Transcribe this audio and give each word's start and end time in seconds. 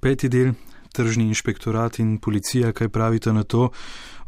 Peti 0.00 0.28
del, 0.28 0.54
tržni 0.92 1.26
inšpektorat 1.28 1.98
in 1.98 2.18
policija, 2.18 2.72
kaj 2.72 2.88
pravite 2.88 3.32
na 3.32 3.44
to? 3.44 3.68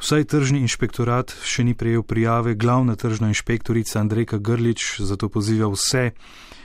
Vsaj 0.02 0.24
tržni 0.28 0.60
inšpektorat 0.60 1.32
še 1.44 1.64
ni 1.64 1.72
prejel 1.74 2.02
prijave, 2.02 2.54
glavna 2.54 2.96
tržna 2.96 3.30
inšpektorica 3.32 4.00
Andrejka 4.00 4.38
Grlič 4.38 5.00
zato 5.00 5.28
poziva 5.32 5.70
vse, 5.72 6.10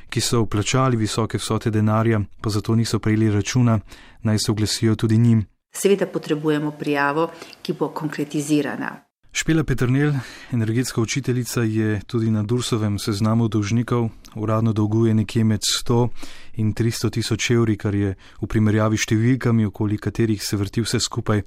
ki 0.09 0.21
so 0.21 0.43
vplačali 0.43 0.99
visoke 0.99 1.39
vsote 1.39 1.71
denarja, 1.71 2.20
pa 2.41 2.49
zato 2.49 2.75
niso 2.75 2.99
prejeli 2.99 3.31
računa, 3.31 3.79
naj 4.23 4.39
se 4.43 4.51
oglasijo 4.51 4.96
tudi 4.96 5.18
njim. 5.18 5.46
Seveda 5.71 6.08
potrebujemo 6.08 6.71
prijavo, 6.71 7.30
ki 7.62 7.74
bo 7.74 7.94
konkretizirana. 7.94 9.07
Špela 9.38 9.63
Petrnel, 9.63 10.13
energetska 10.51 11.01
učiteljica, 11.01 11.61
je 11.61 12.01
tudi 12.07 12.31
na 12.31 12.43
Dursovem 12.43 12.99
seznamu 12.99 13.47
dolžnikov, 13.47 14.09
uradno 14.36 14.73
dolguje 14.73 15.13
nekje 15.13 15.43
med 15.43 15.61
100 15.61 16.07
in 16.54 16.73
300 16.73 17.09
tisoč 17.09 17.51
evri, 17.51 17.75
kar 17.77 17.95
je 17.95 18.15
v 18.41 18.50
primerjavi 18.50 18.97
številkami, 18.97 19.68
okoli 19.69 20.01
katerih 20.01 20.41
se 20.41 20.57
vrti 20.57 20.81
vse 20.81 20.97
skupaj, 21.00 21.43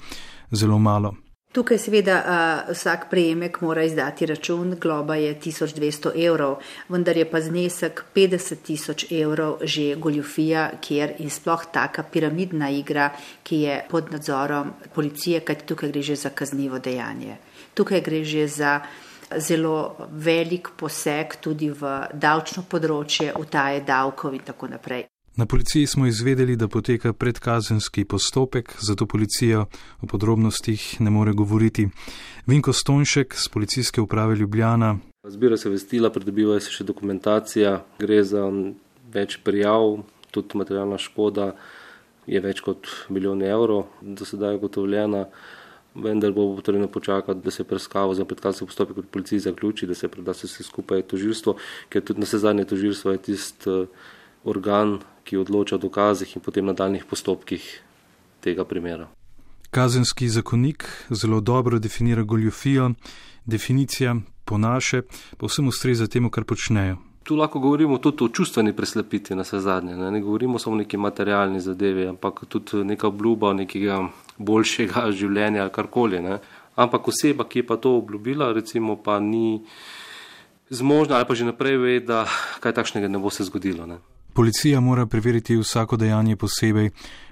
zelo 0.54 0.78
malo. 0.78 1.16
Tukaj 1.50 1.78
seveda 1.82 2.16
uh, 2.22 2.68
vsak 2.70 3.08
prejemek 3.10 3.56
mora 3.60 3.82
izdati 3.82 4.26
račun, 4.26 4.76
globa 4.80 5.16
je 5.18 5.32
1200 5.34 6.12
evrov, 6.26 6.60
vendar 6.88 7.16
je 7.16 7.24
pa 7.30 7.40
znesek 7.40 8.04
50 8.14 8.62
tisoč 8.62 9.04
evrov 9.10 9.58
že 9.62 9.96
goljufija, 9.96 10.68
kjer 10.80 11.16
in 11.18 11.30
sploh 11.30 11.66
taka 11.72 12.06
piramidna 12.06 12.70
igra, 12.70 13.10
ki 13.42 13.60
je 13.64 13.82
pod 13.90 14.12
nadzorom 14.14 14.70
policije, 14.94 15.40
kajti 15.40 15.66
tukaj 15.66 15.90
gre 15.90 16.02
že 16.02 16.16
za 16.16 16.30
kaznivo 16.30 16.78
dejanje. 16.78 17.36
Tukaj 17.74 18.00
gre 18.00 18.24
že 18.24 18.46
za 18.48 18.80
zelo 19.36 19.96
velik 20.10 20.70
poseg 20.76 21.34
tudi 21.40 21.70
v 21.70 21.96
davčno 22.12 22.62
področje, 22.62 23.34
utaje 23.34 23.82
davkov 23.82 24.38
in 24.38 24.46
tako 24.46 24.70
naprej. 24.70 25.10
Na 25.40 25.46
policiji 25.46 25.86
smo 25.86 26.06
izvedeli, 26.06 26.56
da 26.56 26.68
poteka 26.68 27.12
predkazenski 27.12 28.04
postopek, 28.04 28.74
zato 28.80 29.06
policija 29.06 29.64
o 30.02 30.06
podrobnostih 30.06 31.00
ne 31.00 31.10
more 31.10 31.32
govoriti. 31.32 31.86
Vinko 32.46 32.72
Stonšek 32.72 33.34
z 33.34 33.48
policijske 33.48 34.00
uprave 34.00 34.34
Ljubljana. 34.36 34.98
Zbira 35.24 35.56
se 35.56 35.70
vestila, 35.70 36.10
pridobiva 36.12 36.58
se 36.60 36.68
še 36.68 36.84
dokumentacija, 36.84 37.70
gre 37.98 38.18
za 38.24 38.42
več 39.14 39.38
prijav, 39.44 40.02
tudi 40.30 40.60
materialna 40.60 40.98
škoda 41.00 41.54
je 42.26 42.42
več 42.44 42.60
kot 42.60 42.90
milijon 43.08 43.40
evrov, 43.40 43.86
do 44.02 44.28
sedaj 44.28 44.58
je 44.58 44.62
gotovljena. 44.66 45.22
Vendar 45.94 46.34
bo 46.36 46.50
potrebno 46.58 46.90
počakati, 46.92 47.40
da 47.40 47.50
se 47.50 47.64
preiskava 47.64 48.12
za 48.14 48.28
predkazenski 48.28 48.68
postopek 48.68 49.00
v 49.00 49.06
policiji 49.08 49.46
zaključi, 49.48 49.88
da 49.88 49.96
se 49.96 50.12
preda 50.12 50.36
vse 50.36 50.68
skupaj 50.68 51.06
tožilstvo, 51.14 51.56
ker 51.88 52.04
tudi 52.04 52.20
na 52.20 52.28
vse 52.28 52.42
zadnje 52.44 52.68
tožilstvo 52.74 53.16
je 53.16 53.22
tisti 53.30 53.78
organ, 54.44 54.98
ki 55.24 55.36
odloča 55.36 55.74
o 55.74 55.78
dokazih 55.78 56.36
in 56.36 56.42
potem 56.42 56.66
nadaljnih 56.66 57.04
postopkih 57.04 57.82
tega 58.40 58.64
primera. 58.64 59.08
Kazenski 59.70 60.28
zakonik 60.28 60.84
zelo 61.10 61.40
dobro 61.40 61.78
definira 61.78 62.22
goljofijo, 62.22 62.90
definicija 63.46 64.16
po 64.44 64.58
naše 64.58 65.02
pa 65.38 65.46
vsem 65.46 65.68
ustreza 65.68 66.06
temu, 66.06 66.30
kar 66.30 66.44
počnejo. 66.44 66.96
Tu 67.22 67.36
lahko 67.36 67.60
govorimo 67.60 67.98
tudi 67.98 68.24
o 68.24 68.28
čustveni 68.28 68.72
preslepiti 68.76 69.34
na 69.34 69.42
vse 69.42 69.60
zadnje. 69.60 69.96
Ne? 69.96 70.10
ne 70.10 70.20
govorimo 70.20 70.58
samo 70.58 70.74
o 70.74 70.78
neki 70.78 70.96
materialni 70.96 71.60
zadevi, 71.60 72.06
ampak 72.06 72.44
tudi 72.48 72.84
neka 72.84 73.08
obljuba 73.08 73.52
nekega 73.52 74.08
boljšega 74.38 75.10
življenja 75.20 75.62
ali 75.62 75.70
karkoli. 75.70 76.20
Ne? 76.20 76.38
Ampak 76.76 77.08
oseba, 77.08 77.44
ki 77.44 77.58
je 77.58 77.66
pa 77.66 77.76
to 77.76 77.96
obljubila, 77.96 78.52
recimo 78.52 78.96
pa 78.96 79.20
ni 79.20 79.60
zmožna 80.70 81.16
ali 81.16 81.28
pa 81.28 81.34
že 81.34 81.44
naprej 81.44 81.76
ve, 81.76 82.00
da 82.00 82.24
kaj 82.60 82.72
takšnega 82.72 83.08
ne 83.08 83.18
bo 83.18 83.30
se 83.30 83.44
zgodilo. 83.44 83.86
Ne? 83.86 83.98
Policija 84.34 84.80
mora 84.80 85.06
preveriti 85.06 85.56
vsako 85.56 85.96
dejanje 85.96 86.36
posebej, 86.36 86.90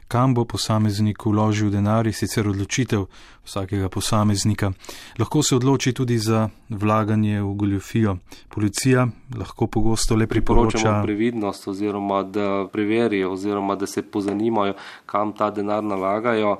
kam 0.09 0.35
bo 0.35 0.45
posameznik 0.45 1.27
vložil 1.27 1.71
denar, 1.71 2.07
je 2.07 2.13
sicer 2.13 2.49
odločitev 2.49 3.05
vsakega 3.45 3.89
posameznika. 3.89 4.73
Lahko 5.19 5.43
se 5.43 5.57
odloči 5.57 5.93
tudi 5.93 6.19
za 6.19 6.49
vlaganje 6.69 7.43
v 7.43 7.55
goljofijo. 7.55 8.17
Policija 8.49 9.07
lahko 9.37 9.67
pogosto 9.67 10.17
le 10.17 10.27
priporoča 10.27 11.03
previdnost 11.05 11.69
oziroma 11.69 12.23
da 12.23 12.67
preverijo 12.73 13.33
oziroma 13.33 13.77
da 13.77 13.87
se 13.87 14.03
pozanimajo, 14.03 14.75
kam 15.07 15.33
ta 15.33 15.51
denar 15.51 15.85
nalagajo. 15.85 16.59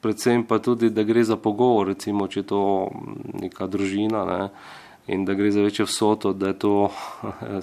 Predvsem 0.00 0.44
pa 0.46 0.58
tudi, 0.58 0.90
da 0.90 1.02
gre 1.02 1.24
za 1.24 1.36
pogovor, 1.36 1.88
recimo, 1.88 2.28
če 2.28 2.40
je 2.40 2.46
to 2.46 2.90
neka 3.42 3.66
družina. 3.66 4.24
Ne 4.24 4.48
in 5.06 5.24
da 5.24 5.34
gre 5.34 5.50
za 5.50 5.62
večjo 5.62 5.84
vsoto, 5.84 6.32
da 6.32 6.52
to 6.52 6.90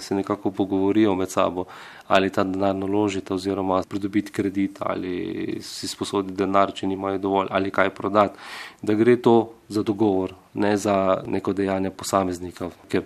se 0.00 0.14
nekako 0.14 0.50
pogovorijo 0.50 1.14
med 1.14 1.30
sabo, 1.30 1.64
ali 2.06 2.30
ta 2.30 2.44
denar 2.44 2.76
naložiti 2.76 3.32
oziroma 3.32 3.82
pridobiti 3.88 4.32
kredit 4.32 4.78
ali 4.80 5.58
si 5.62 5.88
sposoditi 5.88 6.34
denar, 6.34 6.72
če 6.72 6.86
nimajo 6.86 7.18
dovolj 7.18 7.48
ali 7.50 7.70
kaj 7.70 7.90
prodati. 7.90 8.38
Da 8.82 8.94
gre 8.94 9.16
to 9.16 9.52
za 9.68 9.82
dogovor, 9.82 10.34
ne 10.54 10.76
za 10.76 11.22
neko 11.26 11.52
dejanje 11.52 11.90
posameznika, 11.90 12.70
ker 12.88 13.02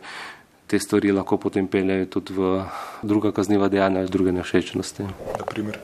te 0.67 0.79
stvari 0.79 1.13
lahko 1.13 1.37
potem 1.37 1.67
peljejo 1.67 2.07
tudi 2.07 2.35
v 2.37 2.63
druga 3.03 3.33
kazniva 3.33 3.69
dejanja 3.69 4.01
ali 4.01 4.09
druge 4.13 4.33
nešečnosti. 4.33 5.07
Naprimer. 5.39 5.79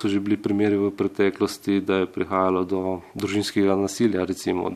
So 0.00 0.08
že 0.08 0.20
bili 0.20 0.36
primeri 0.40 0.76
v 0.80 0.90
preteklosti, 0.96 1.80
da 1.80 2.00
je 2.00 2.06
prihajalo 2.08 2.64
do 2.64 3.00
družinskega 3.14 3.76
nasilja, 3.76 4.24
recimo 4.24 4.72